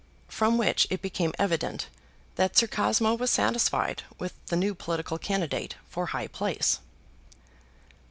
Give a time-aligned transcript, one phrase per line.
[0.29, 1.87] From which it became evident
[2.33, 6.79] that Sir Cosmo was satisfied with the new political candidate for high place.